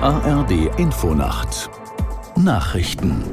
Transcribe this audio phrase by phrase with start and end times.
[0.00, 1.68] ARD Infonacht
[2.36, 3.24] Nachrichten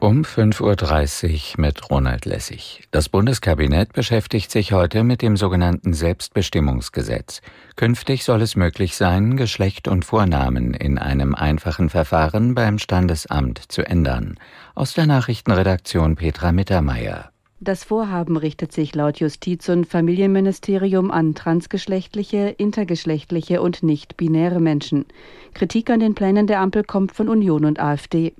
[0.00, 2.88] um 5.30 Uhr mit Ronald Lessig.
[2.90, 7.40] Das Bundeskabinett beschäftigt sich heute mit dem sogenannten Selbstbestimmungsgesetz.
[7.76, 13.86] Künftig soll es möglich sein, Geschlecht und Vornamen in einem einfachen Verfahren beim Standesamt zu
[13.86, 14.40] ändern.
[14.74, 17.30] Aus der Nachrichtenredaktion Petra Mittermeier.
[17.60, 25.06] Das Vorhaben richtet sich laut Justiz- und Familienministerium an transgeschlechtliche, intergeschlechtliche und nicht-binäre Menschen.
[25.54, 28.32] Kritik an den Plänen der Ampel kommt von Union und AfD.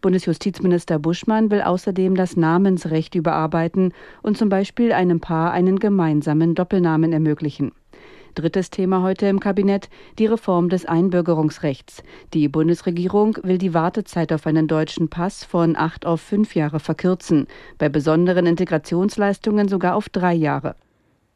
[0.00, 3.92] Bundesjustizminister Buschmann will außerdem das Namensrecht überarbeiten
[4.22, 7.72] und zum Beispiel einem Paar einen gemeinsamen Doppelnamen ermöglichen.
[8.36, 12.02] Drittes Thema heute im Kabinett, die Reform des Einbürgerungsrechts.
[12.34, 17.46] Die Bundesregierung will die Wartezeit auf einen deutschen Pass von acht auf fünf Jahre verkürzen,
[17.78, 20.76] bei besonderen Integrationsleistungen sogar auf drei Jahre.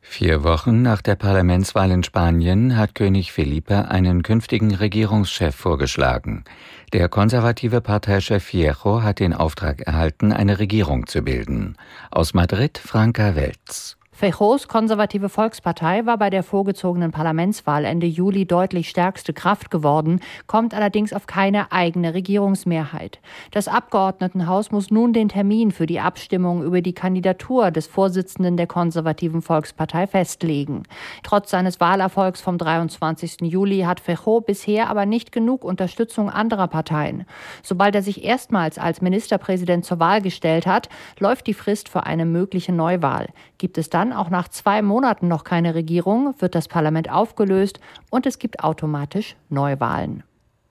[0.02, 6.44] Vier Wochen nach der Parlamentswahl in Spanien hat König Felipe einen künftigen Regierungschef vorgeschlagen.
[6.92, 11.76] Der konservative Parteichef Fierro hat den Auftrag erhalten, eine Regierung zu bilden.
[12.10, 13.96] Aus Madrid Franka Welz.
[14.20, 20.74] Fejos konservative Volkspartei war bei der vorgezogenen Parlamentswahl Ende Juli deutlich stärkste Kraft geworden, kommt
[20.74, 23.18] allerdings auf keine eigene Regierungsmehrheit.
[23.50, 28.66] Das Abgeordnetenhaus muss nun den Termin für die Abstimmung über die Kandidatur des Vorsitzenden der
[28.66, 30.82] konservativen Volkspartei festlegen.
[31.22, 33.50] Trotz seines Wahlerfolgs vom 23.
[33.50, 37.24] Juli hat Fejó bisher aber nicht genug Unterstützung anderer Parteien.
[37.62, 42.26] Sobald er sich erstmals als Ministerpräsident zur Wahl gestellt hat, läuft die Frist für eine
[42.26, 43.28] mögliche Neuwahl.
[43.56, 47.80] Gibt es dann auch nach zwei Monaten noch keine Regierung, wird das Parlament aufgelöst
[48.10, 50.22] und es gibt automatisch Neuwahlen.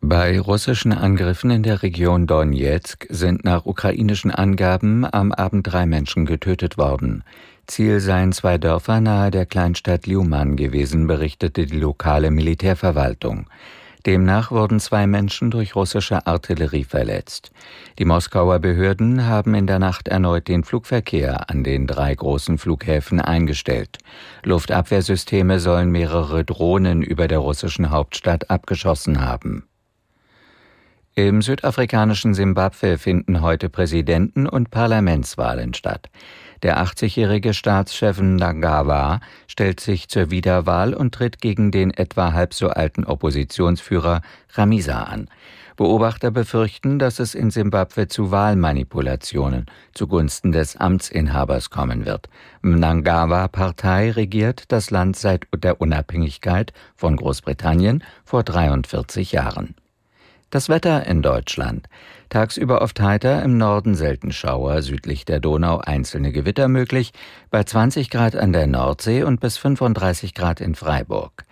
[0.01, 6.25] Bei russischen Angriffen in der Region Donetsk sind nach ukrainischen Angaben am Abend drei Menschen
[6.25, 7.23] getötet worden.
[7.67, 13.47] Ziel seien zwei Dörfer nahe der Kleinstadt Liuman gewesen, berichtete die lokale Militärverwaltung.
[14.09, 17.51] Demnach wurden zwei Menschen durch russische Artillerie verletzt.
[17.99, 23.21] Die Moskauer Behörden haben in der Nacht erneut den Flugverkehr an den drei großen Flughäfen
[23.21, 23.99] eingestellt.
[24.41, 29.67] Luftabwehrsysteme sollen mehrere Drohnen über der russischen Hauptstadt abgeschossen haben.
[31.27, 36.09] Im südafrikanischen Simbabwe finden heute Präsidenten- und Parlamentswahlen statt.
[36.63, 42.69] Der 80-jährige Staatschef Ndagawa stellt sich zur Wiederwahl und tritt gegen den etwa halb so
[42.69, 44.21] alten Oppositionsführer
[44.53, 45.27] Ramisa an.
[45.75, 52.29] Beobachter befürchten, dass es in Simbabwe zu Wahlmanipulationen zugunsten des Amtsinhabers kommen wird.
[52.61, 59.75] Mnangagwa-Partei regiert das Land seit der Unabhängigkeit von Großbritannien vor 43 Jahren.
[60.51, 61.87] Das Wetter in Deutschland.
[62.29, 67.11] Tagsüber oft heiter, im Norden selten Schauer, südlich der Donau einzelne Gewitter möglich,
[67.51, 71.43] bei 20 Grad an der Nordsee und bis 35 Grad in Freiburg.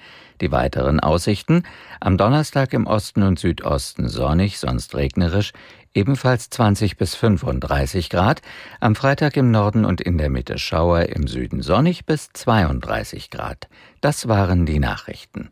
[0.41, 1.61] Die weiteren Aussichten
[1.99, 5.53] am Donnerstag im Osten und Südosten sonnig, sonst regnerisch,
[5.93, 8.41] ebenfalls 20 bis 35 Grad,
[8.79, 13.67] am Freitag im Norden und in der Mitte Schauer, im Süden sonnig bis 32 Grad.
[14.01, 15.51] Das waren die Nachrichten.